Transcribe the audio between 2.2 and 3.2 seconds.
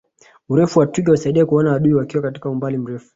kwa umbali mrefu